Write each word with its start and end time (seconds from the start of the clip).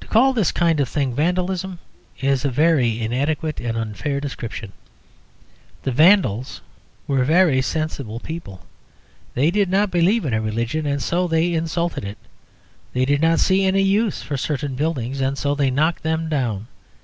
To 0.00 0.06
call 0.06 0.32
this 0.32 0.52
kind 0.52 0.78
of 0.78 0.88
thing 0.88 1.12
Vandalism 1.12 1.80
is 2.20 2.44
a 2.44 2.50
very 2.52 3.00
inadequate 3.00 3.58
and 3.58 3.76
unfair 3.76 4.20
description. 4.20 4.70
The 5.82 5.90
Vandals 5.90 6.60
were 7.08 7.24
very 7.24 7.60
sensible 7.60 8.20
people. 8.20 8.64
They 9.34 9.50
did 9.50 9.68
not 9.68 9.90
believe 9.90 10.24
in 10.24 10.34
a 10.34 10.40
religion, 10.40 10.86
and 10.86 11.02
so 11.02 11.26
they 11.26 11.52
insulted 11.52 12.04
it; 12.04 12.18
they 12.92 13.04
did 13.04 13.20
not 13.20 13.40
see 13.40 13.64
any 13.64 13.82
use 13.82 14.22
for 14.22 14.36
certain 14.36 14.76
buildings, 14.76 15.20
and 15.20 15.36
so 15.36 15.56
they 15.56 15.72
knocked 15.72 16.04
them 16.04 16.28
down. 16.28 16.68